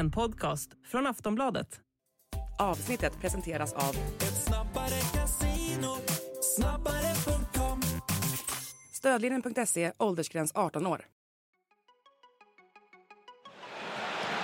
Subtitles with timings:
[0.00, 1.80] En podcast från Aftonbladet.
[2.58, 3.96] Avsnittet presenteras av
[8.92, 11.06] Stödlinjen.se, åldersgräns 18 år.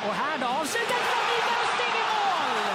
[0.08, 2.74] Och här då, avslutet från Lustig i mål!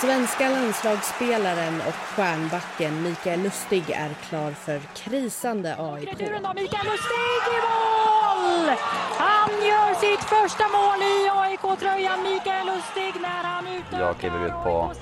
[0.00, 6.08] Svenska landslagsspelaren och stjärnbacken Mikael Lustig är klar för krisande AIK.
[6.08, 7.14] Returen Mikael Lustig
[7.48, 8.76] i mål!
[9.52, 14.52] Han gör sitt första mål i AIK-tröjan, Mikael Lustig, när han utökar Jag kliver ut
[14.64, 14.92] på-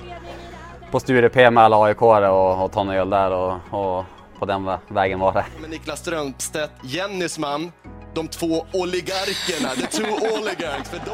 [0.91, 4.05] på Sture med alla aik och, och tar en öl där och, och
[4.39, 5.45] på den vä- vägen var det.
[5.61, 7.71] med Niklas Strömstedt, Jennys man,
[8.13, 10.89] de två oligarkerna, the two oligarchs.
[10.89, 11.11] För de...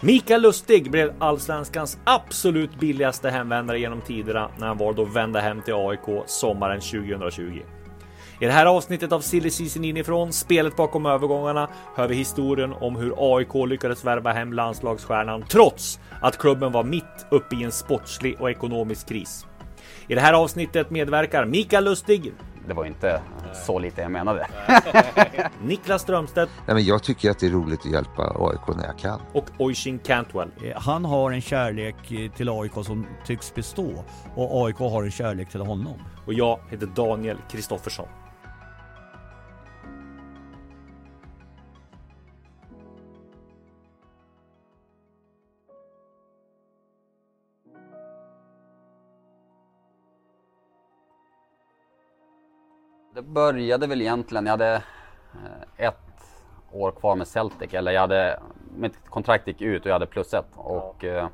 [0.00, 5.62] Mikael Lustig blev allsvenskans absolut billigaste hemvändare genom tiderna när han valde att vända hem
[5.62, 7.42] till AIK sommaren 2020.
[8.40, 12.96] I det här avsnittet av Silly Season inifrån, spelet bakom övergångarna, hör vi historien om
[12.96, 18.40] hur AIK lyckades värva hem landslagsstjärnan trots att klubben var mitt uppe i en sportslig
[18.40, 19.46] och ekonomisk kris.
[20.08, 22.32] I det här avsnittet medverkar Mikael Lustig,
[22.68, 23.20] det var inte
[23.66, 24.46] så lite jag menade.
[25.62, 28.98] Niklas Strömstedt Nej, men jag tycker att det är roligt att hjälpa AIK när jag
[28.98, 29.20] kan.
[29.32, 30.48] och Oisin Cantwell.
[30.64, 35.10] Eh, Han har en kärlek eh, till AIK som tycks bestå och AIK har en
[35.10, 35.94] kärlek till honom.
[36.26, 38.08] Och jag heter Daniel Kristoffersson.
[53.18, 56.40] Det började väl egentligen, jag hade eh, ett
[56.72, 58.40] år kvar med Celtic, eller jag hade,
[58.76, 60.46] mitt kontrakt gick ut och jag hade plus ett.
[60.54, 61.28] Och eh,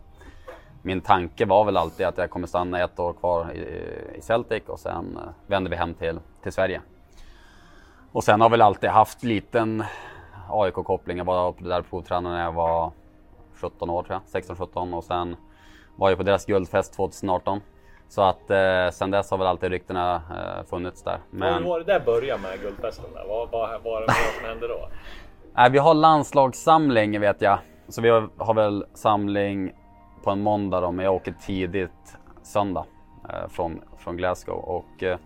[0.83, 3.59] min tanke var väl alltid att jag kommer stanna ett år kvar i,
[4.19, 6.81] i Celtic och sen eh, vänder vi hem till, till Sverige.
[8.13, 9.85] Och sen har väl alltid haft liten
[10.49, 11.19] AIK-koppling.
[11.19, 12.93] Jag var där provtränare när jag var
[13.55, 15.37] 17 år tror jag, 16-17 och sen
[15.97, 17.61] var jag på deras guldfest 2018.
[18.09, 21.19] Så att eh, sen dess har väl alltid ryktena eh, funnits där.
[21.31, 21.65] Men...
[21.65, 23.05] var det där började med guldfesten?
[23.15, 23.25] Där?
[23.29, 24.89] Vad, vad, vad, vad var det som hände då?
[25.55, 27.59] Nej, vi har landslagssamling vet jag.
[27.89, 29.73] Så vi har, har väl samling
[30.25, 32.85] på en måndag då, men jag åker tidigt söndag
[33.29, 35.19] eh, från, från Glasgow och eh,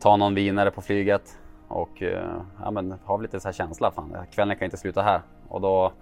[0.00, 1.38] tar någon vinare på flyget
[1.68, 5.20] och eh, ja, men, har lite så här känsla, fan kvällen kan inte sluta här.
[5.48, 5.92] Och då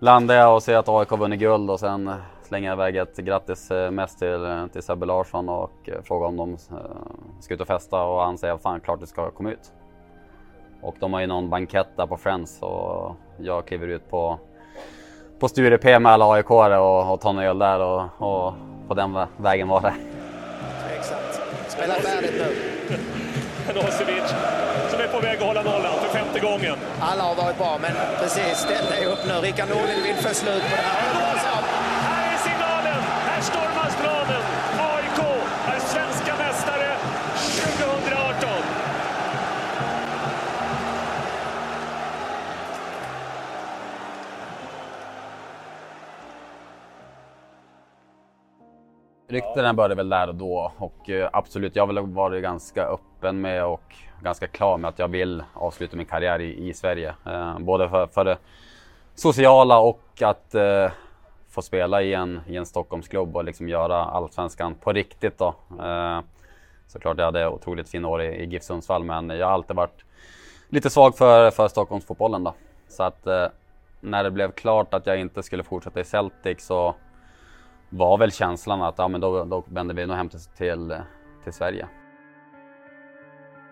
[0.00, 2.10] landar jag och ser att AIK har vunnit guld och sen
[2.46, 6.26] slänger jag iväg ett grattis eh, mest till, eh, till Sebbe Larsson och eh, frågar
[6.26, 6.56] om de
[7.40, 9.72] ska ut och festa och han säger fan klart du ska komma ut.
[10.82, 14.38] Och de har ju någon bankett där på Friends och jag kliver ut på,
[15.38, 18.54] på Sture med alla aik och, och tar en öl där och, och
[18.88, 19.94] på den vä- vägen var det.
[20.98, 21.42] Exakt.
[21.68, 22.56] Spela färdigt nu.
[23.68, 24.34] Milosevic
[24.90, 26.76] som är på väg att hålla nollan för femte gången.
[27.00, 29.34] Alla har varit bra, men precis, ställ dig upp nu.
[29.46, 30.82] Rickard Norling vill få slut på det.
[30.82, 31.25] Här
[49.36, 53.40] Ryktena började väl där och då och eh, absolut, jag har väl varit ganska öppen
[53.40, 57.14] med och ganska klar med att jag vill avsluta min karriär i, i Sverige.
[57.26, 58.38] Eh, både för, för det
[59.14, 60.90] sociala och att eh,
[61.50, 65.54] få spela i en, i en Stockholmsklubb och liksom göra allsvenskan på riktigt då.
[65.80, 66.20] Eh,
[66.86, 70.04] såklart jag hade otroligt fina år i, i GIF Sundsvall men jag har alltid varit
[70.68, 72.54] lite svag för, för Stockholmsfotbollen då.
[72.88, 73.46] Så att eh,
[74.00, 76.94] när det blev klart att jag inte skulle fortsätta i Celtic så
[77.88, 80.96] var väl känslan att ja, men då, då vänder vi nog hem till, till,
[81.44, 81.88] till Sverige.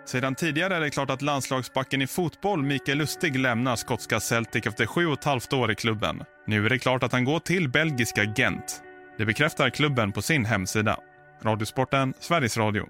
[0.06, 4.86] Sedan tidigare är det klart att landslagsbacken i fotboll Mikael Lustig lämnar skotska Celtic efter
[4.86, 6.22] sju och ett halvt år i klubben.
[6.46, 8.82] Nu är det klart att han går till belgiska Gent.
[9.18, 10.96] Det bekräftar klubben på sin hemsida.
[11.42, 12.86] Radiosporten, Sveriges Radio.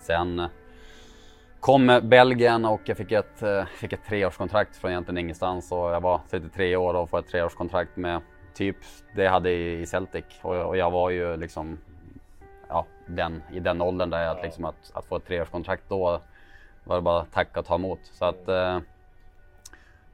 [0.00, 0.48] Sen
[1.60, 6.00] kom Belgien och jag fick ett, eh, fick ett treårskontrakt från egentligen ingenstans och jag
[6.00, 8.20] var 33 år och får ett treårskontrakt med
[8.54, 8.76] typ
[9.14, 11.78] det jag hade i Celtic och, och jag var ju liksom
[12.68, 16.20] ja, den, i den åldern där jag liksom att, att få ett treårskontrakt då
[16.84, 18.00] var det bara tacka och ta emot.
[18.02, 18.78] Så att eh,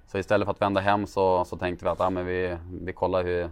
[0.06, 2.92] så istället för att vända hem så, så tänkte vi att ja, men vi, vi
[2.92, 3.50] kollar hur,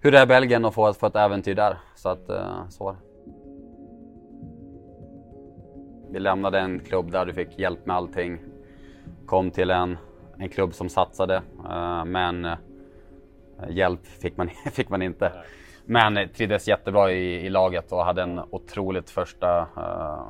[0.00, 1.78] hur det är i Belgien och få ett, få ett äventyr där.
[1.94, 3.13] Så att eh, så var det.
[6.14, 8.38] Vi lämnade en klubb där du fick hjälp med allting.
[9.26, 9.96] Kom till en,
[10.38, 12.56] en klubb som satsade, eh, men eh,
[13.68, 15.32] hjälp fick man, fick man inte.
[15.84, 20.26] Men trivdes jättebra i, i laget och hade en otroligt första, eh,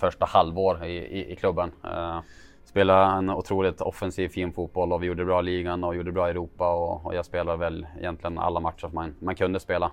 [0.00, 1.70] första halvår i, i, i klubben.
[2.64, 6.28] Spelade en otroligt offensiv fin fotboll och vi gjorde bra i ligan och gjorde bra
[6.28, 9.90] i Europa och, och jag spelade väl egentligen alla matcher man, man kunde spela.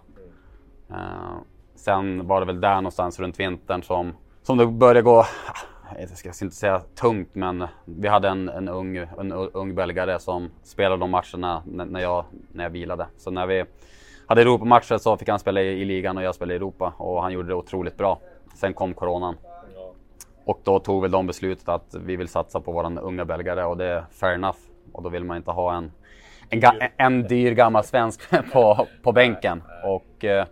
[0.92, 1.38] Uh,
[1.75, 4.13] sen var det väl där någonstans runt vintern som,
[4.46, 5.26] som det började gå
[6.00, 10.52] jag ska inte säga tungt, men vi hade en, en, ung, en ung belgare som
[10.64, 13.08] spelade de matcherna när jag, när jag vilade.
[13.18, 13.66] Så när vi
[14.28, 17.22] hade Europamatcher så fick han spela i, i, ligan och jag spelade i Europa och
[17.22, 18.20] han gjorde det otroligt bra.
[18.56, 19.36] Sen kom coronan.
[20.46, 23.78] Och då tog väl de beslutet att vi vill satsa på våran unga belgare och
[23.78, 24.60] det är fair enough.
[24.92, 25.92] Och då vill man inte ha en,
[26.50, 26.62] en,
[26.98, 28.22] en dyr gammal svensk
[28.54, 29.64] på, på bänken.
[29.84, 30.46] Och eh,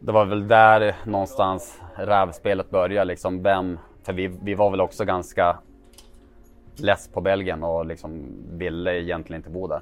[0.00, 3.04] det var väl där någonstans rävspelet började.
[3.04, 5.58] Liksom vem, för vi, vi var väl också ganska
[6.76, 9.80] less på Belgien och liksom ville egentligen inte bo där.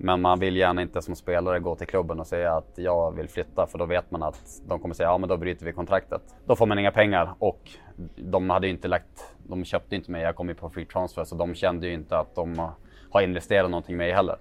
[0.00, 3.28] Men man vill gärna inte som spelare gå till klubben och säga att jag vill
[3.28, 6.22] flytta för då vet man att de kommer säga ja men då bryter vi kontraktet.
[6.46, 7.70] Då får man inga pengar och
[8.16, 11.24] de hade ju inte lagt, de köpte inte mig, jag kom ju på free transfer
[11.24, 12.70] så de kände ju inte att de
[13.10, 14.36] har investerat någonting i mig heller.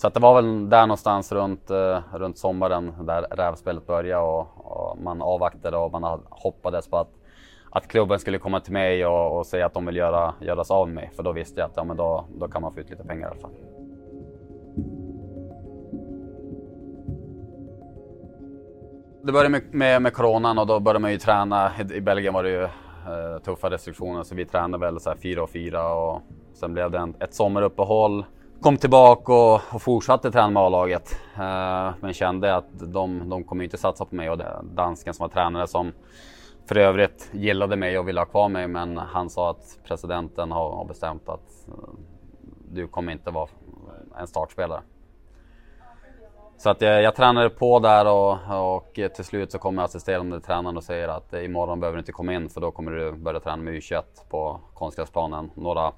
[0.00, 4.48] Så att det var väl där någonstans runt, uh, runt sommaren där rävspelet började och,
[4.56, 7.08] och, man avvaktade och man hoppades på att,
[7.70, 10.74] att klubben skulle komma till mig och, och säga att de vill göra, göra sig
[10.74, 11.10] av med mig.
[11.16, 13.28] För då visste jag att ja, men då, då kan man få ut lite pengar
[13.28, 13.50] i alla fall.
[19.22, 21.70] Det började med, med, med coronan och då började man ju träna.
[21.78, 22.68] I, i Belgien var det ju uh,
[23.44, 26.22] tuffa restriktioner så vi tränade väl så här fyra och fyra och
[26.54, 28.24] sen blev det en, ett sommaruppehåll
[28.60, 31.16] kom tillbaka och, och fortsatte träna med A-laget.
[31.34, 35.24] Eh, men kände att de, de kommer inte satsa på mig och det, dansken som
[35.24, 35.92] var tränare som
[36.66, 40.70] för övrigt gillade mig och ville ha kvar mig men han sa att presidenten har,
[40.70, 41.74] har bestämt att eh,
[42.70, 43.48] du kommer inte vara
[44.18, 44.80] en startspelare.
[46.56, 50.76] Så att jag, jag tränade på där och, och till slut så kommer assisterande tränaren
[50.76, 53.62] och säger att imorgon behöver du inte komma in för då kommer du börja träna
[53.62, 55.50] med U21 på konstgräsplanen.
[55.54, 55.92] Några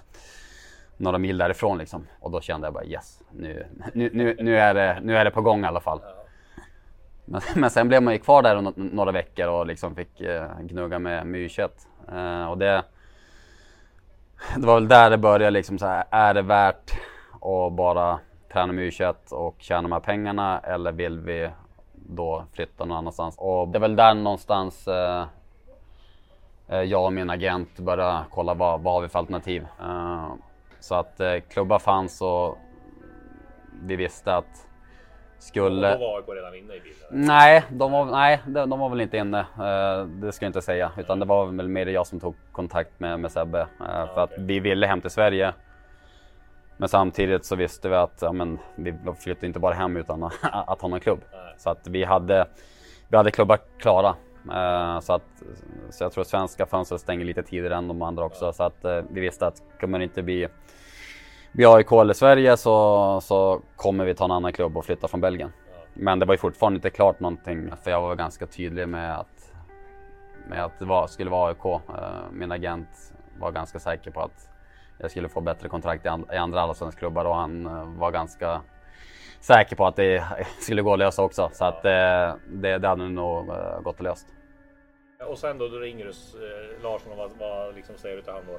[0.96, 2.06] några mil därifrån liksom.
[2.20, 5.30] Och då kände jag bara yes, nu, nu, nu, nu, är, det, nu är det
[5.30, 6.00] på gång i alla fall.
[7.24, 10.98] Men, men sen blev man ju kvar där några veckor och liksom fick eh, gnugga
[10.98, 11.70] med, med U21.
[12.12, 12.82] Eh, och det,
[14.56, 16.92] det var väl där det började liksom så här, är det värt
[17.32, 18.18] att bara
[18.52, 21.50] träna med U21 och tjäna de här pengarna eller vill vi
[21.92, 23.34] då flytta någon annanstans?
[23.38, 25.26] Och det är väl där någonstans eh,
[26.68, 29.66] eh jag och min agent började kolla vad, vad har vi för alternativ.
[29.80, 30.34] Uh,
[30.82, 32.58] så att eh, klubbar fanns och
[33.82, 34.68] vi visste att
[35.38, 35.94] skulle...
[35.94, 37.08] Och då var AIK redan inne i bilden?
[37.10, 39.38] Nej, de var, nej, de, de var väl inte inne.
[39.38, 40.92] Eh, det ska jag inte säga.
[40.96, 43.60] Utan det var väl mer jag som tog kontakt med, med Sebbe.
[43.60, 44.24] Eh, ja, för okay.
[44.24, 45.52] att vi ville hem till Sverige.
[46.76, 50.80] Men samtidigt så visste vi att ja, men, vi flyttade inte bara hem utan att
[50.82, 51.20] ha någon klubb.
[51.32, 51.54] Nej.
[51.58, 52.46] Så att vi hade,
[53.08, 54.14] vi hade klubbar klara.
[54.50, 55.42] Eh, så, att,
[55.90, 58.52] så jag tror att svenska fönstret stänger lite tidigare än de andra också.
[58.52, 60.48] Så att eh, vi visste att kommer det inte bli,
[61.52, 65.20] bli AIK eller Sverige så, så kommer vi ta en annan klubb och flytta från
[65.20, 65.52] Belgien.
[65.94, 69.52] Men det var ju fortfarande inte klart någonting för jag var ganska tydlig med att,
[70.48, 71.64] med att det var, skulle vara AIK.
[71.64, 71.80] Eh,
[72.32, 72.88] min agent
[73.38, 74.48] var ganska säker på att
[74.98, 77.68] jag skulle få bättre kontrakt i andra allsvenska klubbar och han
[77.98, 78.60] var ganska
[79.42, 80.24] säker på att det
[80.60, 81.50] skulle gå att lösa också.
[81.52, 84.26] Så att det, det, det hade nog eh, gått att lösa.
[85.28, 88.32] Och sen då, då ringer du eh, Larsson och vad, vad liksom säger du till
[88.32, 88.58] honom då?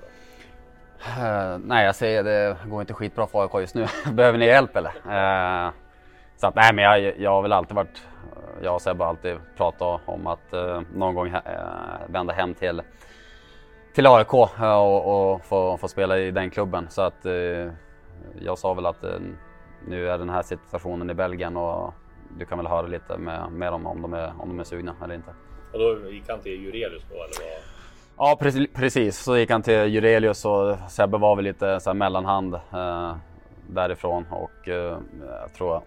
[1.21, 3.85] Uh, nej, jag säger det går inte skitbra för AIK just nu.
[4.13, 4.89] Behöver ni hjälp eller?
[4.89, 5.73] Uh,
[6.35, 8.07] så att nej, men jag, jag har väl alltid varit,
[8.61, 11.33] jag och Sebbe har alltid pratat om att uh, någon gång
[12.07, 12.81] vända hem till,
[13.93, 16.87] till AIK och, och få, få spela i den klubben.
[16.89, 17.25] Så att
[18.39, 19.03] jag sa väl att
[19.87, 21.93] nu är den här situationen i Belgien och
[22.37, 24.95] du kan väl höra lite med, med dem om de, är, om de är sugna
[25.03, 25.33] eller inte.
[25.73, 27.25] Och då gick han till Jurelius då eller?
[27.25, 27.73] Vad?
[28.17, 28.37] Ja
[28.73, 33.15] precis, så gick han till Jurelius och Sebbe var väl lite så mellanhand eh,
[33.67, 34.97] därifrån och eh,
[35.41, 35.81] jag tror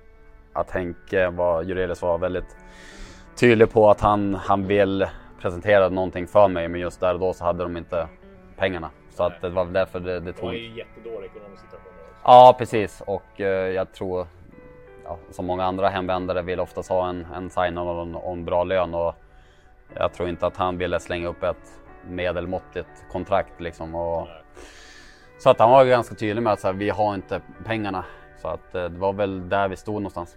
[0.52, 2.56] att Henke var, Jurelius var väldigt
[3.36, 5.06] tydlig på att han, han vill
[5.40, 8.08] presentera någonting för mig men just där och då så hade de inte
[8.56, 8.90] pengarna.
[9.10, 10.42] Så att det var därför det, det tog...
[10.42, 11.95] Det var ju en jättedålig ekonomisk situation.
[12.28, 13.02] Ja, precis.
[13.06, 14.26] Och eh, jag tror,
[15.04, 18.44] ja, som många andra hemvändare, vill oftast ha en, en sign-on och en, och en
[18.44, 18.94] bra lön.
[18.94, 19.14] Och
[19.94, 23.60] jag tror inte att han ville slänga upp ett medelmåttigt kontrakt.
[23.60, 23.94] Liksom.
[23.94, 24.28] Och,
[25.38, 28.04] så att han var ganska tydlig med att så här, vi har inte pengarna.
[28.42, 30.36] Så att eh, det var väl där vi stod någonstans.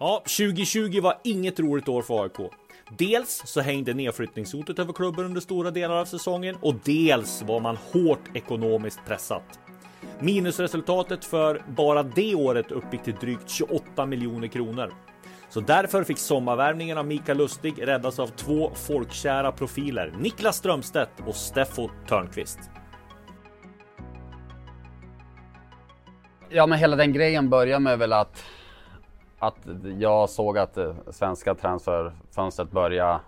[0.00, 2.52] Ja, 2020 var inget roligt år för AIK.
[2.98, 7.76] Dels så hängde nedflyttningshotet över klubben under stora delar av säsongen och dels var man
[7.92, 9.58] hårt ekonomiskt pressat.
[10.20, 14.92] Minusresultatet för bara det året uppgick till drygt 28 miljoner kronor.
[15.50, 21.36] Så därför fick sommarvärvningen av Mikael Lustig räddas av två folkkära profiler, Niklas Strömstedt och
[21.36, 22.58] Steffo Törnqvist.
[26.50, 28.44] Ja men hela den grejen börjar med väl att,
[29.38, 29.56] att
[29.98, 33.20] jag såg att det svenska transferfönstret började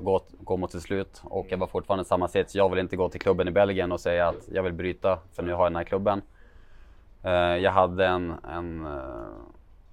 [0.00, 2.54] gå, gå mot sitt slut och jag var fortfarande i samma sits.
[2.54, 5.42] Jag vill inte gå till klubben i Belgien och säga att jag vill bryta för
[5.42, 6.22] nu har jag den här klubben.
[7.22, 9.02] Eh, Jag hade en, en eh,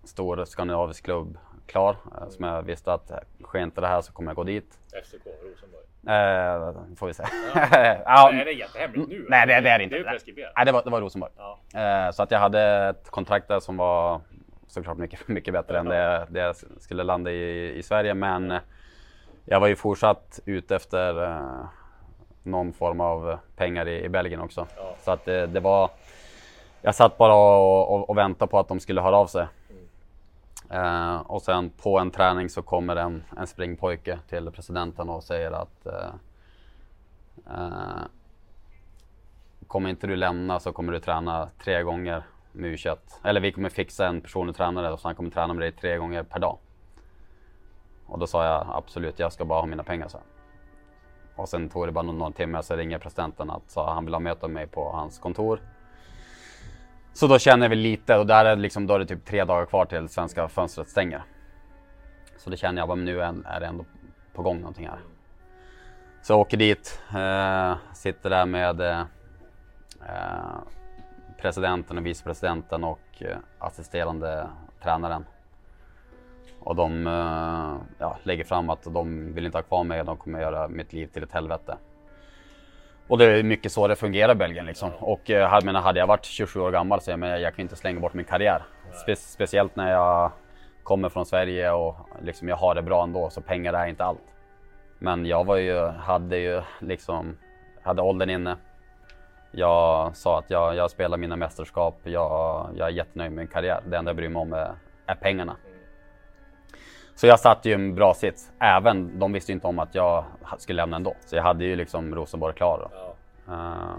[0.04, 3.12] stor skandinavisk klubb klar eh, som jag visste att
[3.44, 4.78] sker inte det här så kommer jag gå dit.
[5.04, 5.82] FCK Rosenborg.
[6.08, 7.24] Eh, får vi se.
[7.56, 7.68] Ja.
[8.06, 8.30] Ja.
[8.34, 9.25] Nej, det är jättehemligt nu.
[9.30, 9.96] Nej, det, det är det inte.
[9.96, 10.54] Det är ju preskriberat.
[10.56, 11.32] Nej, det var, det var Rosenborg.
[11.38, 11.60] Ja.
[11.80, 14.22] Eh, så att jag hade ett kontrakt där som var
[14.72, 18.13] såklart mycket, mycket bättre än det, det jag skulle landa i, i Sverige.
[18.13, 18.54] Men
[19.46, 21.66] jag var ju fortsatt ute efter eh,
[22.44, 24.68] någon form av pengar i, i Belgien också.
[25.04, 25.90] Så att det, det var...
[26.82, 29.48] Jag satt bara och, och, och väntade på att de skulle höra av sig.
[30.70, 35.51] Eh, och sen på en träning så kommer en, en springpojke till presidenten och säger
[35.51, 36.13] att eh,
[37.48, 38.04] eh,
[39.68, 42.98] kommer inte du lämna så kommer du träna tre gånger med U21.
[43.24, 45.98] Eller vi kommer fixa en personlig tränare och så han kommer träna med dig tre
[45.98, 46.58] gånger per dag.
[48.05, 50.20] Och då sa jag absolut, jag ska bara ha mina pengar så.
[51.36, 54.13] Och sen tog det bara någon, någon timme så ringer presidenten att så han vill
[54.13, 55.60] ha möte med mig på hans kontor.
[57.13, 59.65] Så då känner vi lite och där är liksom, då är det typ tre dagar
[59.65, 61.24] kvar till svenska fönstret stänger.
[62.38, 63.86] Så då känner jag att nu är det ändå
[64.34, 65.00] på gång någonting här.
[66.22, 69.00] Så jag åker dit, eh, sitter där med eh,
[70.01, 70.81] eh
[71.42, 74.48] presidenten och vicepresidenten och eh, assisterande
[74.84, 75.26] tränaren.
[76.60, 80.18] Och de eh, ja, lägger fram att de vill inte ha kvar mig och de
[80.18, 81.78] kommer göra mitt liv till ett helvete.
[83.08, 84.90] Och det är mycket så det fungerar i Belgien liksom.
[85.00, 87.64] Och eh, jag menar, hade jag varit 27 år gammal så jag, menar, jag kan
[87.64, 88.62] inte slänga bort min karriär.
[88.94, 90.32] Spe speciellt när jag
[90.84, 94.36] kommer från Sverige och liksom jag har det bra ändå så pengar är inte allt.
[95.00, 97.38] Men jag var ju, hade ju liksom,
[97.82, 98.58] hade åldern inne.
[99.51, 103.81] Jag sa att jag, jag spelar mina mästerskap, jag, jag är jättenöjd med min karriär.
[103.86, 104.72] Det enda jag bryr mig om är,
[105.05, 105.55] är pengarna.
[107.15, 108.51] Så jag satt ju en bra sits.
[108.60, 110.24] Även, de visste ju inte om att jag
[110.58, 111.15] skulle lämna ändå.
[111.25, 112.89] Så jag hade ju liksom Rosenborg klar.
[112.91, 113.15] Då.
[113.53, 113.96] Eh,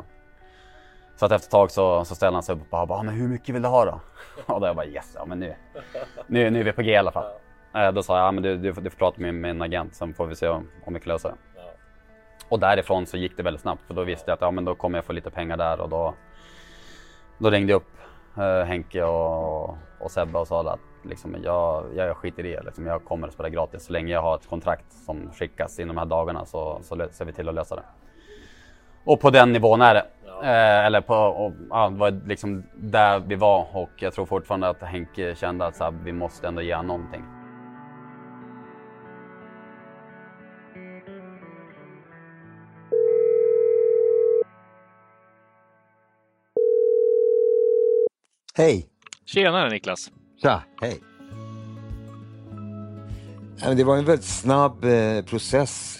[1.16, 3.14] så att efter ett tag så, så ställde han sig upp och bara, bara men
[3.14, 4.00] hur mycket vill du ha då?
[4.54, 5.54] Och då jag bara yes, ja men nu,
[6.26, 7.32] nu, nu är vi på G i alla fall.
[7.75, 9.94] Eh, då sa jag, ja men du, du, får- du får prata med min agent
[9.94, 11.35] så får vi se om, om vi kan lösa det.
[12.52, 14.75] Och därifrån så gick det väldigt snabbt för då visste jag att ja, men då
[14.75, 16.14] kommer jag få lite pengar där och då,
[17.38, 17.90] då ringde jag upp
[18.37, 22.62] eh, Henke och, och Sebbe och sa att liksom, jag, jag skiter i det.
[22.62, 25.97] Liksom, jag kommer att spela gratis så länge jag har ett kontrakt som skickas inom
[25.97, 27.85] de här dagarna så, så ser vi till att lösa det.
[29.04, 30.06] Och på den nivån är det.
[30.42, 34.68] Eh, eller på, och, ja, det var liksom där vi var och jag tror fortfarande
[34.68, 37.42] att Henke kände att så här, vi måste ändå ge någonting.
[48.62, 48.87] Hej!
[49.25, 50.11] Tjenare Niklas!
[50.42, 51.00] Tja, hej!
[53.76, 55.99] Det var en väldigt snabb eh, process.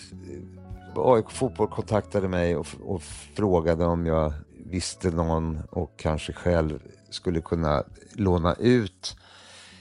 [0.97, 3.02] AIK Fotboll kontaktade mig och, och
[3.35, 4.33] frågade om jag
[4.66, 9.16] visste någon och kanske själv skulle kunna låna ut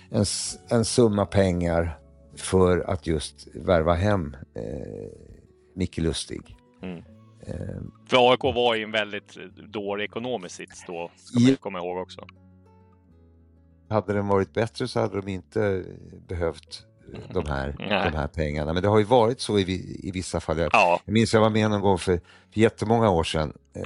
[0.10, 0.26] en,
[0.70, 1.98] en summa pengar
[2.36, 5.10] för att just värva hem eh,
[5.76, 6.56] Micke Lustig.
[6.84, 6.98] Mm.
[7.48, 9.38] Eh, För AIK var i en väldigt
[9.74, 12.26] dålig ekonomisk sits då, ska man ju komma ihåg också.
[13.92, 15.84] Hade den varit bättre så hade de inte
[16.28, 16.86] behövt
[17.34, 18.12] de här, Nej.
[18.12, 18.74] de här pengarna.
[18.74, 20.58] Men det har ju varit så i, i vissa fall.
[20.58, 21.00] Jag, Ja.
[21.06, 22.20] jag minns jag var med någon gång för,
[22.54, 23.86] för jättemånga år sedan eh,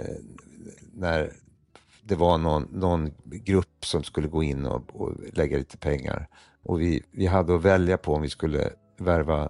[0.94, 1.32] när
[2.04, 6.28] det var någon, någon grupp som skulle gå in och, och lägga lite pengar.
[6.64, 9.50] Och vi, vi hade att välja på om vi skulle värva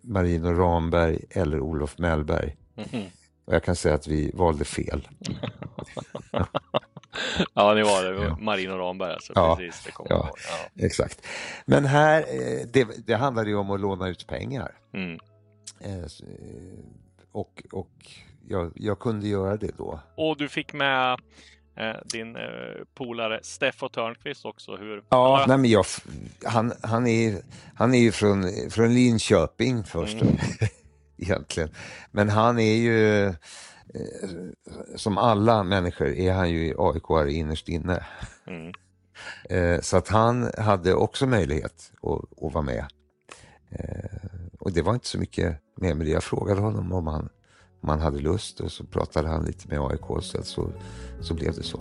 [0.00, 2.56] Marino Ramberg eller Olof Mellberg.
[2.74, 3.02] Mhm.
[3.44, 5.08] Och jag kan säga att vi valde fel.
[7.54, 8.36] Ja, det var det.
[8.40, 9.32] Marino Ramberg alltså.
[9.36, 10.36] Ja, Precis, det kommer ja, ihåg.
[10.76, 10.84] ja.
[10.86, 11.26] exakt.
[11.66, 14.72] Men här, eh, det, det handlade ju om att låna ut pengar.
[14.94, 15.18] Mm.
[15.80, 16.06] Eh, eh,
[17.32, 17.90] Och, och
[18.48, 20.00] jag, jag kunde göra det då.
[20.16, 21.12] Och du fick med
[21.76, 22.42] eh, din eh,
[22.94, 24.76] polare Steffo Törnqvist också.
[24.76, 25.84] Hur, Ja, nej men jag,
[26.44, 27.42] han, han, är,
[27.74, 30.36] han är ju från, från Linköping först Mm.
[31.18, 31.70] egentligen.
[32.10, 33.34] Men han är ju,
[34.96, 38.04] som alla människor, är han ju aik innerst inne.
[38.46, 38.72] Mm.
[39.50, 42.84] Eh, Så att han hade också möjlighet att, att vara med.
[43.70, 44.20] Eh,
[44.58, 46.12] Och det var inte så mycket mer med det.
[46.12, 47.28] Jag frågade honom om han,
[47.82, 50.72] om han hade lust och så pratade han lite med AIK så, så,
[51.20, 51.78] så blev det så.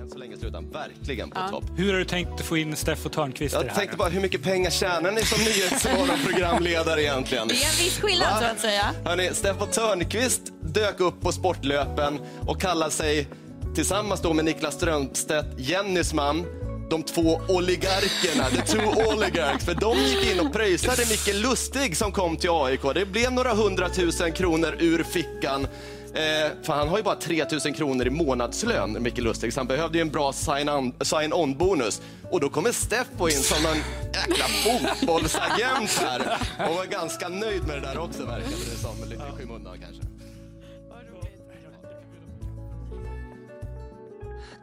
[0.00, 1.48] Än så länge slutar han verkligen på Ja.
[1.48, 1.64] topp.
[1.76, 3.78] Hur har du tänkt få in Steffo Törnqvist i det Jag här?
[3.78, 7.48] tänkte bara, hur mycket pengar tjänar ni som nyhetsmorgonprogramledare egentligen?
[7.48, 8.38] Det är en viss skillnad Va?
[8.40, 8.84] så att säga.
[9.04, 10.42] Hörrni, Steffo Törnqvist
[10.74, 13.28] dök upp på sportlöpen och kallade sig
[13.74, 16.44] tillsammans då med Niklas Strömstedt, Jennys man,
[16.90, 19.64] de två oligarkerna, the two oligarchs.
[19.64, 22.80] För de gick in och pröjsade Micke Lustig som kom till AIK.
[22.94, 25.66] Det blev några hundratusen kronor ur fickan.
[26.14, 29.98] Eh, för han har ju bara 3000 kronor i månadslön, Micke Lustig, så han behövde
[29.98, 32.02] ju en bra sign-on- sign-on-bonus.
[32.30, 33.76] Och då kommer Steffo in som en
[34.14, 36.38] jäkla fotbollsagent här
[36.68, 40.02] och var ganska nöjd med det där också verkade det som, lite i skymundan kanske.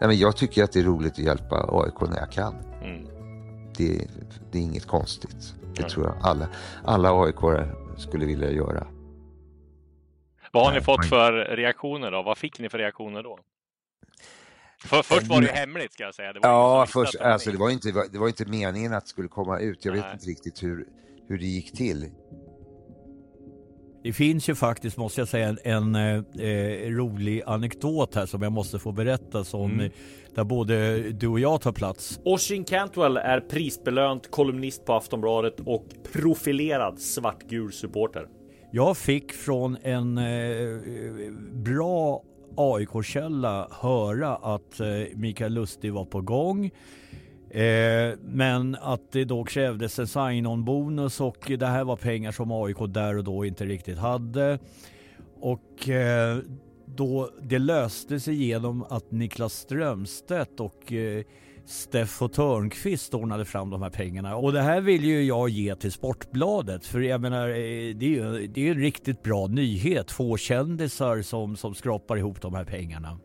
[0.02, 2.56] Nej, men jag tycker att det är roligt att hjälpa AIK när jag kan.
[2.84, 3.06] Mm.
[3.78, 4.08] Det,
[4.52, 5.54] det är inget konstigt.
[5.76, 6.48] Det tror jag alla,
[6.84, 7.36] alla aik
[7.98, 8.88] skulle vilja göra.
[10.52, 12.24] Vad har ni fått för reaktioner då?
[12.24, 13.40] Vad fick ni för reaktioner då?
[14.86, 16.34] För, först var det ju hemligt ska jag säga.
[16.34, 18.46] Det var ingen Ja, först, att det var alltså, det, var inte, det var inte
[18.46, 19.86] meningen att det skulle komma ut.
[19.86, 20.14] Jag vet Nej.
[20.14, 20.88] inte riktigt hur,
[21.28, 22.12] hur det gick till.
[24.04, 28.52] Det finns ju faktiskt, måste jag säga, en, en eh, rolig anekdot här som jag
[28.52, 29.86] måste få berätta som Mm.
[29.86, 29.92] eh,
[30.36, 32.20] där både du och jag tar plats.
[32.26, 38.26] Oshin Cantwell är prisbelönt kolumnist på Aftonbladet och profilerad svartgul supporter.
[38.72, 40.82] Jag fick från en eh,
[41.54, 42.24] bra
[42.58, 46.72] AIK-källa höra att eh, Mikael Lustig var på gång.
[47.54, 52.78] Eh, men att det då krävdes en sign-on-bonus och det här var pengar som AIK
[52.88, 54.60] där och då inte riktigt hade.
[55.40, 56.38] Och eh,
[56.86, 61.24] då det löste sig genom att Niklas Strömstedt och eh,
[61.66, 64.36] Steffo Törnqvist ordnade fram de här pengarna.
[64.36, 66.86] Och det här vill ju jag ge till Sportbladet.
[66.86, 67.54] För jag menar, eh,
[67.96, 70.08] det är ju det är en riktigt bra nyhet.
[70.08, 73.20] Två kändisar som, som skrapar ihop de här pengarna.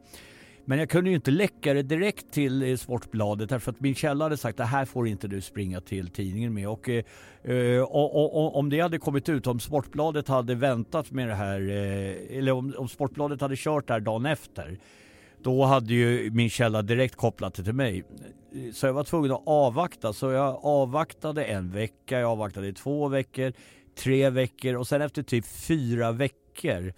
[0.68, 4.24] Men jag kunde ju inte läcka det direkt till eh, Sportbladet därför att min källa
[4.24, 6.68] hade sagt det här får inte du springa till tidningen med.
[6.68, 7.04] Och, eh,
[7.44, 11.34] eh och, och, och om det hade kommit ut, om Sportbladet hade väntat med det
[11.34, 14.78] här, eh, eller om, om Sportbladet hade kört det här dagen efter,
[15.42, 18.04] då hade ju min källa direkt kopplat det till mig.
[18.72, 20.12] Så jag var tvungen att avvakta.
[20.12, 23.52] Så jag avvaktade en vecka, jag avvaktade i två veckor,
[23.98, 26.92] tre veckor och sen efter typ fyra veckor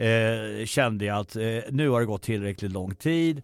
[0.00, 3.42] eh, kände jag att eh, nu har det gått tillräckligt lång tid.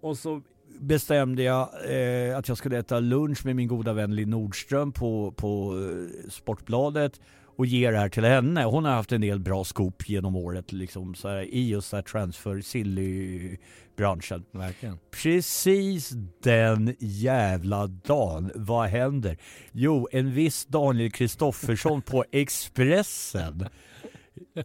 [0.00, 0.42] Och så
[0.80, 5.32] bestämde jag eh, att jag skulle äta lunch med min goda vän Linn Nordström på,
[5.36, 7.20] på eh, Sportbladet
[7.56, 8.64] och ge det här till henne.
[8.64, 12.02] Hon har haft en del bra scoop genom året liksom, så här, i just här
[12.02, 14.44] transfer silly-branschen.
[14.50, 14.98] Verkligen.
[15.10, 19.36] Precis den jävla dagen, vad händer?
[19.72, 23.68] Jo, en viss Daniel Kristoffersson på Expressen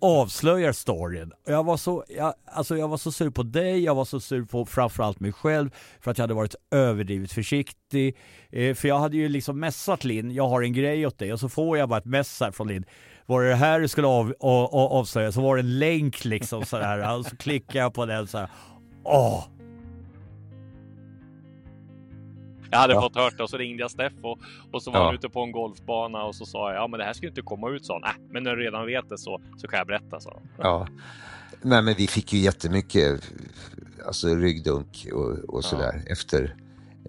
[0.01, 1.31] avslöjar storyn.
[1.45, 4.45] Jag var, så, jag, alltså jag var så sur på dig, jag var så sur
[4.45, 5.69] på framförallt mig själv
[6.01, 8.17] för att jag hade varit överdrivet försiktig.
[8.51, 11.39] Eh, för jag hade ju liksom messat Linn, jag har en grej åt dig och
[11.39, 12.85] så får jag bara ett mess här från Linn.
[13.25, 16.25] Var det det här du skulle av, av, av, avslöja så var det en länk
[16.25, 17.17] liksom sådär.
[17.17, 18.49] och så klickar jag på den så här.
[19.03, 19.52] Åh!
[22.73, 23.01] Jag hade Ja.
[23.01, 24.37] fått hört det och så ringde jag Steffo
[24.71, 25.05] och så var Ja.
[25.05, 27.41] han ute på en golfbana och så sa jag ja men det här ska inte
[27.41, 27.99] komma ut så.
[27.99, 30.41] Nej, men när du redan vet det så, så kan jag berätta så.
[30.57, 30.87] Ja.
[31.61, 33.31] Nej, men vi fick ju jättemycket
[34.07, 36.55] alltså, ryggdunk och, och sådär efter,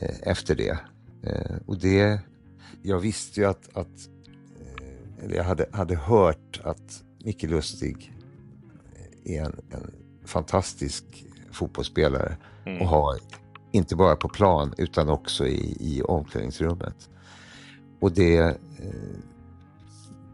[0.00, 0.78] eh, efter det.
[1.26, 2.20] Eh, och det,
[2.82, 4.08] jag visste ju att, att
[4.60, 8.12] eh, eller jag hade, hade hört att Micke Lustig
[9.24, 9.90] är en, en
[10.26, 11.04] fantastisk
[11.52, 12.82] fotbollsspelare Mm.
[12.82, 13.16] och har
[13.74, 17.08] inte bara på plan utan också i, i omklädningsrummet.
[18.00, 18.54] Och det eh,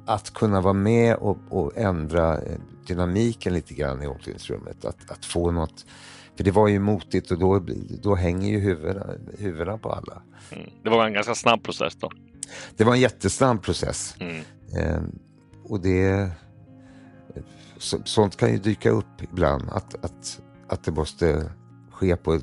[0.06, 4.84] att kunna vara med och, och ändra eh, dynamiken lite grann i omklädningsrummet.
[4.84, 5.86] Att, att få något,
[6.36, 7.66] för det var ju motigt och då,
[8.02, 9.06] då hänger ju huvudena,
[9.38, 10.22] huvudena på alla.
[10.50, 10.70] Mm.
[10.82, 12.10] Det var en ganska snabb process då.
[12.76, 14.14] Det var en jättesnabb process.
[14.20, 14.42] Mm.
[14.76, 15.02] Eh,
[15.64, 16.30] och det,
[17.78, 21.50] så, sånt kan ju dyka upp ibland, att, att, att det måste
[21.90, 22.40] ske på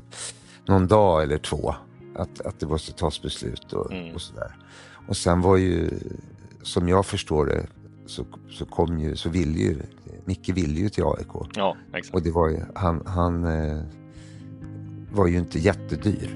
[0.68, 1.76] någon dag eller två.
[2.16, 4.16] Att, att det måste tas beslut och, Mm.
[4.16, 4.56] och sådär.
[5.08, 5.90] Och sen var ju,
[6.62, 7.66] som jag förstår det,
[8.06, 9.82] så, så kom ju, så ville ju,
[10.26, 11.48] Micke ville ju till AIK.
[11.56, 12.16] Ja, exakt.
[12.16, 13.82] Och det var ju, han, han eh,
[15.12, 16.30] var ju inte jättedyr.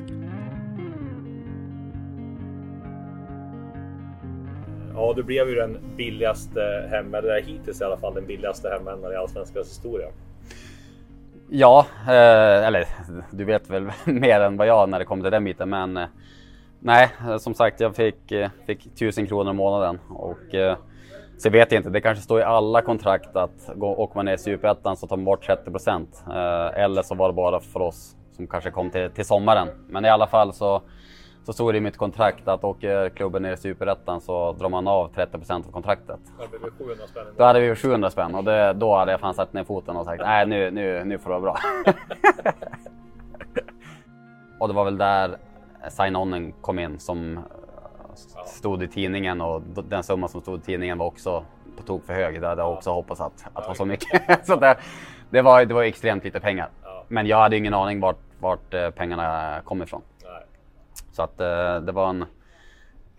[4.93, 9.13] Ja, du blev ju den billigaste hem, eller hittills i alla fall den billigaste hemvändaren
[9.13, 10.07] i Allsvenskans historia.
[11.53, 12.87] Ja, eh, eller
[13.31, 15.69] du vet väl mer än vad jag när det kommer till den biten.
[15.69, 16.07] Men eh,
[16.79, 19.99] nej, eh, som sagt, jag fick, eh, fick 1000 kronor i månaden.
[20.09, 20.77] Och, eh,
[21.37, 24.33] så vet jag inte, det kanske står i alla kontrakt att gå, åker man ner
[24.33, 26.23] i Superettan så tar man bort 30 procent.
[26.27, 29.67] Eh, eller så var det bara för oss som kanske kom till, till sommaren.
[29.87, 30.81] Men i alla fall så,
[31.45, 34.87] så stod det i mitt kontrakt att åker klubben ner i Superettan så drar man
[34.87, 36.19] av 30 procent av kontraktet.
[36.51, 37.25] Det blev 700 spänn.
[37.37, 40.05] Då hade vi 700 spänn och det, då hade jag fan satt ner foten och
[40.05, 41.57] sagt nej nu, nu, nu får det vara bra.
[44.59, 45.37] och det var väl där
[45.89, 47.39] sign-onen kom in som
[48.45, 51.43] stod i tidningen och den summa som stod i tidningen var också
[51.77, 52.41] på tok för hög.
[52.41, 54.45] Det hade jag också hoppats att, att var så mycket.
[54.47, 54.77] så det,
[55.29, 56.69] det, var, det var extremt lite pengar.
[57.07, 60.01] Men jag hade ingen aning vart, vart eh, pengarna kom ifrån.
[61.11, 62.25] Så att eh, det var en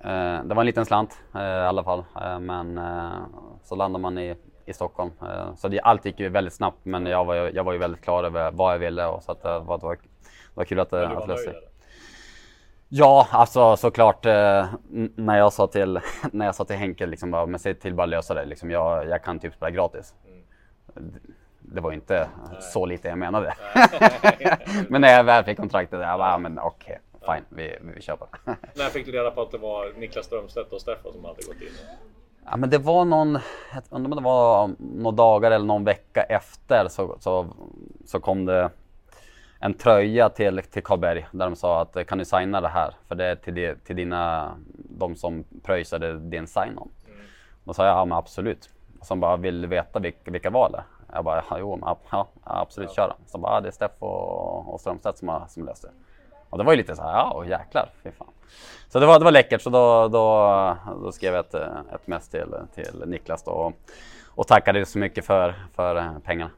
[0.05, 2.05] Eh, det var en liten slant eh, i alla fall.
[2.41, 2.81] Men
[3.63, 5.11] så landade man i, i Stockholm.
[5.57, 8.05] Så det, allt gick ju väldigt snabbt men jag var, ju- jag var ju väldigt
[8.05, 10.01] klar över vad jag ville och så att det var, det var, det
[10.55, 11.55] var kul att det nöjd, sig.
[12.89, 14.27] Ja, alltså såklart.
[14.27, 14.67] Eh,
[15.17, 16.01] när, jag sa till,
[16.33, 18.45] när jag sa till Henke liksom bara, men säg till bara lösa det.
[18.45, 20.15] Liksom, jag, jag kan typ spela gratis.
[20.97, 21.15] Mm.
[21.61, 22.29] Det, var inte
[22.61, 23.55] så lite jag menade.
[24.89, 28.17] men när jag väl fick kontraktet, jag bara, ja, men okej, fine, vi, vi kör
[28.17, 28.57] på det.
[28.75, 31.61] När fick du reda på att det var Niklas Strömstedt och Steffo som hade gått
[31.61, 31.69] in?
[32.45, 33.39] Ja, men det var någon,
[33.75, 37.47] jag undrar om det var några dagar eller någon vecka efter så, så,
[38.07, 38.71] så kom det
[39.61, 42.95] en tröja till, till Karlberg där de sa att kan du signa det här?
[43.09, 46.91] För det är till, di- till dina, de som pröjsade din sign-on.
[47.65, 48.71] Då sa jag ja men absolut.
[49.01, 50.85] Och så bara vill du veta vilka, vilka var det?
[51.13, 53.15] Jag bara ja, jo, men, ja, ja absolut kör då.
[53.27, 55.91] Så bara ja, det är Steff och, och Strömstedt som har som löst det.
[56.53, 58.29] Och det var ju lite så här, ja åh, jäklar, fy fan.
[58.88, 62.07] Så det var, det var läckert så då, då, då skrev jag ett, eh, ett
[62.07, 63.73] mess till, till Niklas då och,
[64.29, 66.51] och tackade så mycket för, för eh, pengarna.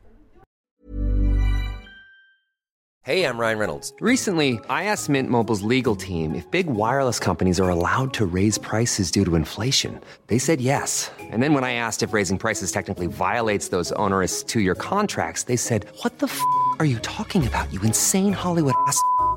[3.03, 3.93] Hey, I'm Ryan Reynolds.
[4.01, 8.57] Recently, I asked Mint Mobile's legal team if big wireless companies are allowed to raise
[8.59, 10.01] prices due to inflation.
[10.27, 11.11] They said yes.
[11.21, 15.45] And then when I asked if raising prices technically violates those onerous two year contracts,
[15.45, 16.41] they said, What the f
[16.79, 18.99] are you talking about, you insane Hollywood ass?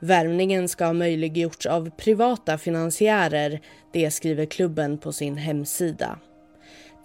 [0.00, 3.60] Värvningen ska ha möjliggjorts av privata finansiärer,
[3.92, 6.18] det skriver klubben på sin hemsida.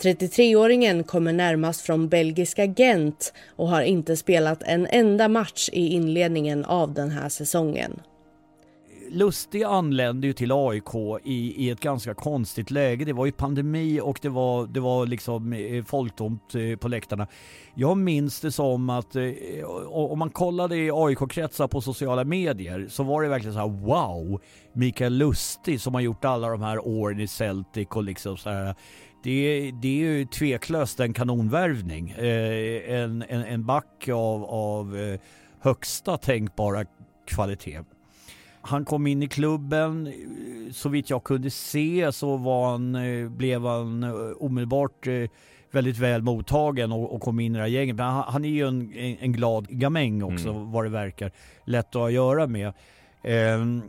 [0.02, 6.66] 33-åringen kommer närmast från belgiska Gent och har inte spelat en enda match i inledningen
[6.66, 8.00] av den här säsongen.
[9.14, 13.06] Lustig anlände ju till AIK i, i ett ganska konstigt läge.
[13.06, 17.28] Det var ju pandemi och det var, det var liksom eh, folktomt eh, på läktarna.
[17.76, 19.24] Jag minns det som att eh,
[19.90, 24.42] om man kollade i AIK-kretsar på sociala medier så var det verkligen så här wow,
[24.74, 28.76] Mikael Lustig som har gjort alla de här åren i Celtic och liksom så här.
[29.24, 32.16] Det, det är ju tveklöst en kanonvärvning.
[32.18, 35.18] En, en, en back av, av
[35.60, 36.86] högsta tänkbara
[37.28, 37.80] kvalitet.
[38.66, 40.14] Han kom in i klubben,
[40.72, 45.30] så vitt jag kunde se så var han, eh, blev han eh, omedelbart eh,
[45.72, 47.96] väldigt väl mottagen och, och kom in i det här gänget.
[47.96, 50.72] Men han, han är ju en, en, en glad gamäng också Mm.
[50.72, 51.32] vad det verkar.
[51.66, 52.74] Lätt att ha att göra med.
[53.24, 53.82] Ehm,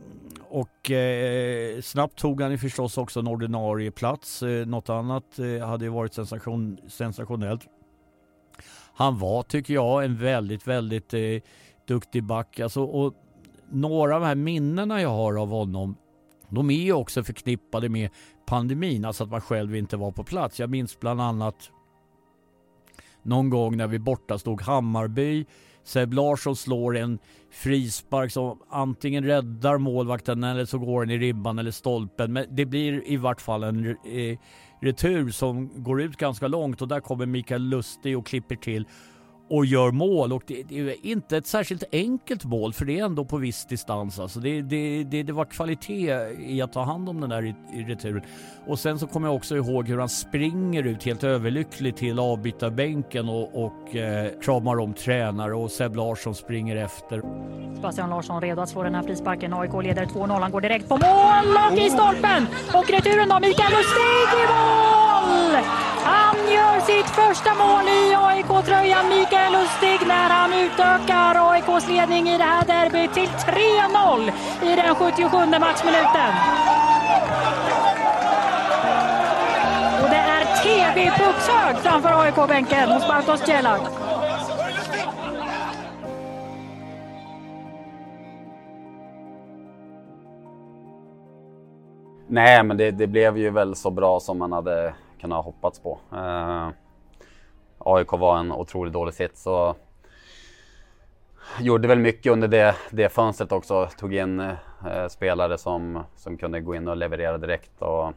[0.49, 4.43] och eh, snabbt tog han ju förstås också en ordinarie plats.
[4.43, 7.61] Eh, något annat eh, hade ju varit sensation, sensationellt.
[8.95, 11.19] Han var, tycker jag, en väldigt, väldigt eh,
[11.87, 12.59] duktig back.
[12.59, 13.13] Alltså, och
[13.71, 15.95] några av de här minnena jag har av honom
[16.49, 18.09] de är ju också förknippade med
[18.45, 20.59] pandemin, alltså att man själv inte var på plats.
[20.59, 21.71] Jag minns bland annat
[23.23, 25.45] någon gång när vi borta stod Hammarby.
[25.83, 27.19] Seb Larsson slår en
[27.51, 32.33] frispark som antingen räddar målvakten eller så går den i ribban eller stolpen.
[32.33, 34.39] Men det blir i vart fall en eh,
[34.81, 38.87] retur som går ut ganska långt och där kommer Mikael Lustig och klipper till
[39.49, 43.05] och gör mål och det, det, är inte ett särskilt enkelt mål för det är
[43.05, 44.19] ändå på viss distans.
[44.19, 46.13] Alltså det, det, det, det var kvalitet
[46.47, 48.21] i att ta hand om den där i, i returen.
[48.67, 53.29] Och sen så kommer jag också ihåg hur han springer ut helt överlycklig till avbytarbänken
[53.29, 57.21] och, och eh, kramar om tränare och Seb Larsson springer efter.
[57.75, 59.53] Sebastian Larsson redo att slå den här frisparken.
[59.53, 60.39] AIK leder 2-0.
[60.39, 62.47] Han går direkt på mål och i stolpen!
[62.73, 65.63] Och returen då, Mikael Lustig i mål!
[66.03, 68.04] Han gör sitt första mål i
[68.35, 74.31] AIK-tröjan, Mikael Lustig, när han utökar AIKs ledning i det här derbyt till 3-0
[74.63, 76.31] i den 77 matchminuten.
[80.03, 83.81] Och det är TV-puckshög framför AIK-bänken hos Bartosz Cielak.
[92.27, 95.99] Nej, men det, det, blev ju väl så bra som man hade kunnat hoppats på.
[96.13, 96.69] Eh,
[97.85, 99.77] AIK var en otroligt dålig sits och
[101.59, 103.89] gjorde väl mycket under det, det fönstret också.
[103.97, 107.81] Tog in eh, spelare som, som kunde gå in och leverera direkt.
[107.81, 108.13] Och,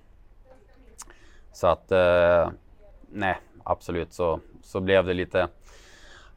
[1.52, 2.48] så att, eh,
[3.08, 5.48] nej, absolut så, så blev det lite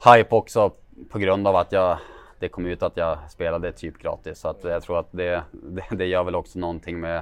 [0.05, 0.71] hype också
[1.09, 1.97] på grund av att jag,
[2.39, 4.39] det kom ut att jag spelade typ gratis.
[4.39, 7.21] Så att jag tror att det, det, det gör väl också någonting med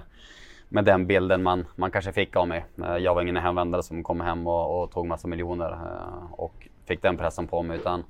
[0.70, 2.66] med den bilden man, man kanske fick av mig.
[2.84, 6.68] Eh, jag var ingen hemvändare som kom hem och, och tog massa miljoner eh, och
[6.86, 8.04] fick den pressen på mig utan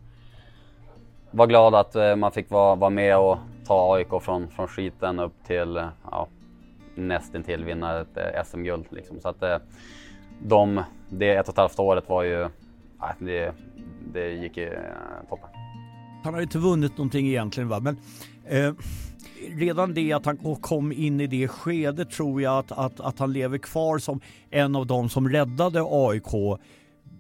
[1.32, 5.20] var glad att eh, man fick vara, vara med och ta AIK från, från skiten
[5.20, 6.28] upp till ja,
[6.96, 8.86] nästintill vinna ett SM-guld.
[8.90, 9.20] Liksom.
[9.20, 9.44] Så att
[10.42, 12.48] de, det ett och ett halvt året var ju,
[13.20, 13.54] det,
[14.14, 14.80] det gick ju
[15.30, 15.50] toppen.
[16.24, 17.98] Han har ju inte vunnit någonting egentligen va, men
[18.46, 18.74] eh
[19.48, 23.34] redan det att han kom in i det skedet tror jag att, att, att han
[23.34, 26.60] lever kvar som en av de som räddade AIK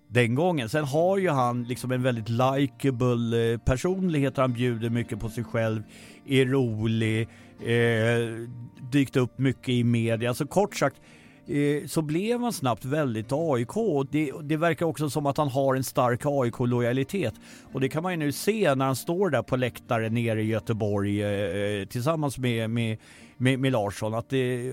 [0.07, 0.69] den gången.
[0.69, 4.37] Sen har ju han liksom en väldigt likeable eh, personlighet.
[4.37, 5.83] Han bjuder mycket på sig själv,
[6.27, 7.21] är rolig,
[7.65, 8.47] eh,
[8.91, 10.29] dykt upp mycket i media.
[10.29, 11.01] Alltså kort sagt,
[11.49, 14.07] Eh, så blev han snabbt väldigt AIK.
[14.11, 17.33] Det, det verkar också som att han har en stark AIK-lojalitet.
[17.73, 20.45] Och det kan man ju nu se när han står där på läktaren nere i
[20.45, 22.97] Göteborg eh, eh, tillsammans med, med,
[23.37, 24.13] med, med Larsson.
[24.13, 24.67] Att det,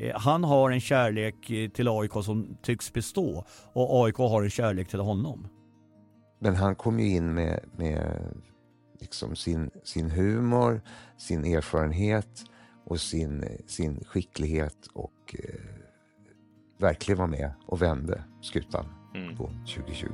[0.00, 4.88] eh, han har en kärlek till AIK som tycks bestå och AIK har en kärlek
[4.88, 5.48] till honom.
[6.38, 8.24] Men han kom ju in med, med
[9.00, 10.80] liksom sin, sin humor,
[11.16, 12.44] sin erfarenhet
[12.84, 15.81] och sin, sin skicklighet och eh,
[16.82, 19.36] verkligen var med och vände skutan mm.
[19.36, 20.08] på 2020.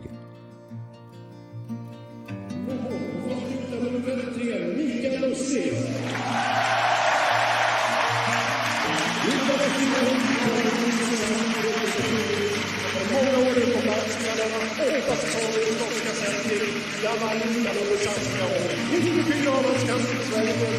[13.12, 18.70] Många år utomlands, mellan åtta säsonger i skotska Celtic, gammal ligan under samtliga år.
[18.90, 20.78] 94 av oss kan Sverige för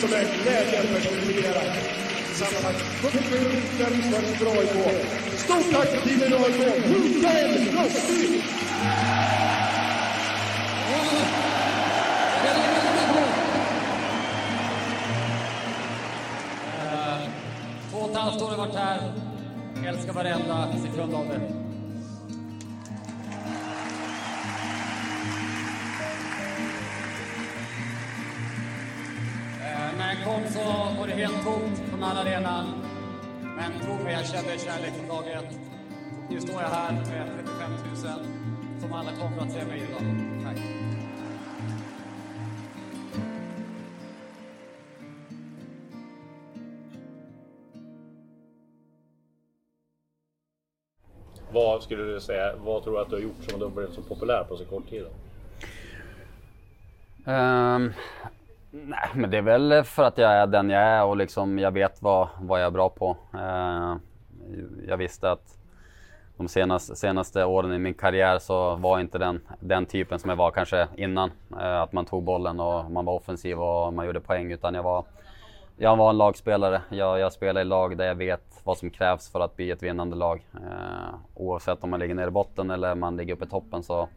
[0.00, 2.09] som är glädjen personifierad
[2.40, 2.74] sammanhang.
[4.38, 4.76] För AIK.
[5.36, 6.60] Stort tack till AIK.
[6.88, 7.68] Mikael
[16.78, 17.28] eh,
[17.90, 19.12] Två och ett halvt år har jag varit här.
[19.86, 21.40] Älskar varenda sekund av det.
[29.64, 32.66] Eh, när jag kom så var det helt tomt från alla arenan.
[33.56, 35.58] Men tro mig, jag kände kärlek från dag ett.
[36.30, 40.02] Nu står jag här med 35 000 som alla kommer att se mig idag.
[40.44, 40.58] Tack.
[51.52, 54.02] Vad skulle du säga, vad tror du att du har gjort som har blivit så
[54.02, 55.06] populär på så kort tid?
[57.24, 57.92] Um,
[58.70, 61.70] Nej, men det är väl för att jag är den jag är och liksom jag
[61.70, 63.16] vet vad, vad jag är bra på.
[63.34, 63.96] Eh,
[64.88, 65.58] jag visste att
[66.36, 70.36] de senaste, senaste åren i min karriär så var inte den, den typen som jag
[70.36, 71.30] var kanske innan.
[71.60, 74.52] Eh, att man tog bollen och man var offensiv och man gjorde poäng.
[74.52, 75.04] Utan jag var,
[75.76, 76.82] jag var en lagspelare.
[76.88, 79.82] Jag, jag spelar i lag där jag vet vad som krävs för att bli ett
[79.82, 80.46] vinnande lag.
[80.54, 84.08] Eh, oavsett om man ligger nere i botten eller man ligger uppe i toppen så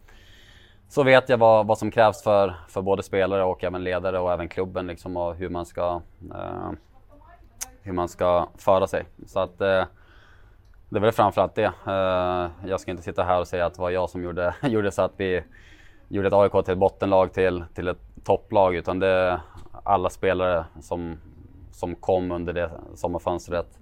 [0.94, 4.32] så vet jag vad, vad som krävs för, för både spelare och även ledare och
[4.32, 6.02] även klubben liksom och hur man ska,
[6.36, 6.72] eh,
[7.82, 9.06] hur man ska föra sig.
[9.26, 9.84] Så att eh,
[10.90, 11.72] det är väl framförallt det.
[11.88, 14.92] Eh, jag ska inte sitta här och säga att det var jag som gjorde, gjorde
[14.92, 15.44] så att vi
[16.08, 19.40] gjorde ett AIK till ett bottenlag till, till ett topplag utan det är
[19.84, 21.18] alla spelare som,
[21.72, 23.80] som kom under det sommarfönstret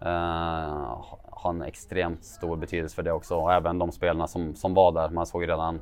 [0.00, 4.74] eh, har en extremt stor betydelse för det också och även de spelarna som, som
[4.74, 5.08] var där.
[5.08, 5.80] Man såg redan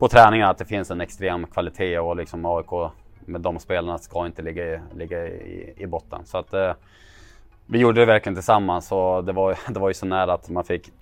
[0.00, 4.26] på träningarna att det finns en extrem kvalitet och liksom AIK med de spelarna ska
[4.26, 6.20] inte ligga i, ligga i, i botten.
[6.24, 6.72] Så att eh,
[7.66, 10.64] vi gjorde det verkligen tillsammans och det var, det var ju så nära att man
[10.64, 10.92] fick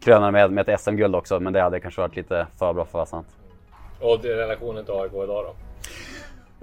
[0.00, 2.88] kröna med, med ett SM-guld också men det hade kanske varit lite för bra för
[2.88, 3.26] att vara sant.
[4.00, 5.54] Och till relationen till AIK idag då?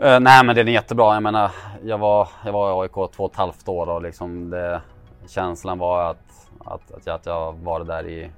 [0.06, 1.14] Uh, nej men den är jättebra.
[1.14, 1.52] Jag menar,
[1.84, 4.82] jag var, jag var i AIK två och ett halvt år och liksom det,
[5.28, 8.30] känslan var att, att, att, jag, att jag varit där i, i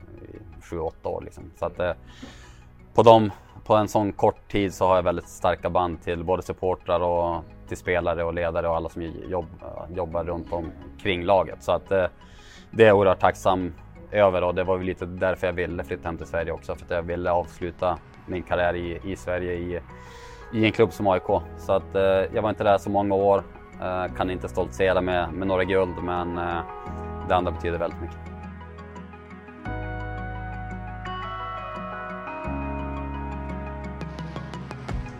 [0.61, 1.21] sju, åtta år.
[1.21, 1.51] Liksom.
[1.59, 1.91] Så att, uh,
[2.97, 3.31] på, dem,
[3.63, 7.43] på en sån kort tid så har jag väldigt starka band till både supportrar och
[7.67, 9.45] till spelare och ledare och alla som jobb,
[9.95, 11.63] jobbar runt omkring laget.
[11.63, 12.05] Så att eh,
[12.71, 13.73] det är jag oerhört tacksam
[14.11, 16.75] över och det var lite därför jag ville flytta hem till Sverige också.
[16.75, 19.79] För att jag ville avsluta min karriär i, i Sverige i,
[20.53, 21.41] i en klubb som AIK.
[21.57, 23.43] Så att eh, jag var inte där så många år.
[23.81, 26.59] Eh, kan inte stoltsera med, med några guld men eh,
[27.27, 28.26] det andra betyder väldigt mycket.